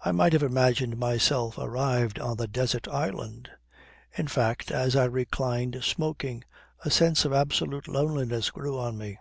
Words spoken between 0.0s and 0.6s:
I might have